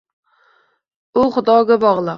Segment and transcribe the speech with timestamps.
[1.25, 2.09] U xudoga bog`liq